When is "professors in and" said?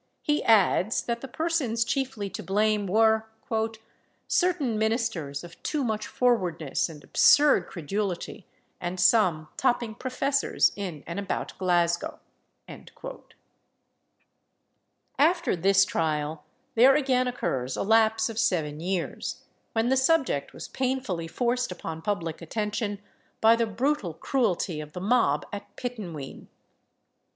9.93-11.19